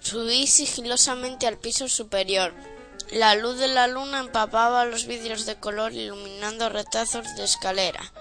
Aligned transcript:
Subí 0.00 0.46
sigilosamente 0.46 1.46
al 1.46 1.58
piso 1.58 1.88
superior. 1.88 2.52
La 3.10 3.34
luz 3.34 3.58
de 3.58 3.68
la 3.68 3.86
luna 3.86 4.20
empapaba 4.20 4.84
los 4.84 5.06
vidrios 5.06 5.46
de 5.46 5.58
color 5.58 5.92
iluminando 5.92 6.68
retazos 6.68 7.34
de 7.36 7.44
escalera. 7.44 8.12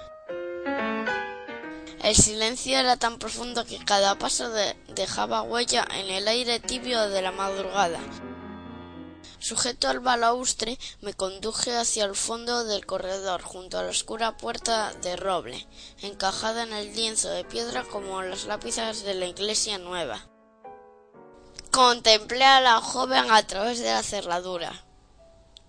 El 2.01 2.15
silencio 2.15 2.77
era 2.77 2.97
tan 2.97 3.17
profundo 3.17 3.65
que 3.65 3.77
cada 3.85 4.17
paso 4.17 4.49
de- 4.49 4.75
dejaba 4.89 5.41
huella 5.41 5.87
en 5.93 6.09
el 6.09 6.27
aire 6.27 6.59
tibio 6.59 7.09
de 7.09 7.21
la 7.21 7.31
madrugada. 7.31 7.99
Sujeto 9.39 9.89
al 9.89 9.99
balaustre, 9.99 10.77
me 11.01 11.13
conduje 11.13 11.75
hacia 11.75 12.05
el 12.05 12.15
fondo 12.15 12.63
del 12.63 12.85
corredor, 12.85 13.41
junto 13.41 13.77
a 13.77 13.83
la 13.83 13.89
oscura 13.89 14.37
puerta 14.37 14.93
de 15.01 15.15
roble, 15.15 15.67
encajada 16.01 16.63
en 16.63 16.73
el 16.73 16.95
lienzo 16.95 17.29
de 17.29 17.43
piedra 17.43 17.83
como 17.83 18.21
las 18.21 18.45
lápidas 18.45 19.03
de 19.03 19.13
la 19.15 19.25
iglesia 19.25 19.77
nueva. 19.77 20.25
Contemplé 21.73 22.45
a 22.45 22.61
la 22.61 22.79
joven 22.81 23.31
a 23.31 23.41
través 23.47 23.79
de 23.79 23.89
la 23.91 24.03
cerradura. 24.03 24.83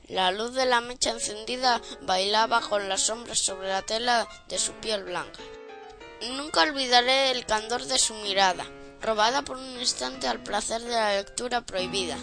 La 0.07 0.33
luz 0.33 0.53
de 0.53 0.67
la 0.67 0.83
mecha 0.83 1.13
encendida 1.13 1.81
bailaba 2.03 2.61
con 2.61 2.91
las 2.91 3.07
sombras 3.07 3.39
sobre 3.39 3.69
la 3.69 3.81
tela 3.81 4.29
de 4.49 4.59
su 4.59 4.73
piel 4.73 5.05
blanca. 5.05 5.41
Nunca 6.37 6.61
olvidaré 6.61 7.31
el 7.31 7.47
candor 7.47 7.87
de 7.87 7.99
su 7.99 8.13
mirada, 8.17 8.67
robada 9.01 9.41
por 9.41 9.57
un 9.57 9.81
instante 9.81 10.29
al 10.29 10.43
placer 10.43 10.83
de 10.83 10.91
la 10.91 11.17
lectura 11.17 11.63
prohibida. 11.63 12.19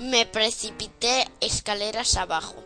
Me 0.00 0.26
precipité 0.26 1.30
escaleras 1.40 2.14
abajo. 2.18 2.62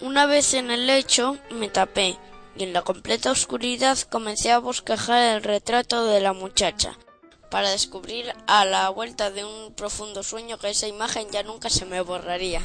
Una 0.00 0.24
vez 0.24 0.54
en 0.54 0.70
el 0.70 0.86
lecho 0.86 1.36
me 1.50 1.68
tapé 1.68 2.16
y 2.56 2.62
en 2.62 2.72
la 2.72 2.80
completa 2.80 3.30
oscuridad 3.30 3.98
comencé 3.98 4.50
a 4.50 4.60
bosquejar 4.60 5.36
el 5.36 5.42
retrato 5.42 6.06
de 6.06 6.22
la 6.22 6.32
muchacha 6.32 6.96
para 7.50 7.70
descubrir 7.70 8.32
a 8.46 8.64
la 8.64 8.88
vuelta 8.90 9.30
de 9.30 9.44
un 9.44 9.72
profundo 9.74 10.22
sueño 10.22 10.58
que 10.58 10.70
esa 10.70 10.86
imagen 10.86 11.28
ya 11.30 11.42
nunca 11.42 11.70
se 11.70 11.86
me 11.86 12.00
borraría. 12.00 12.62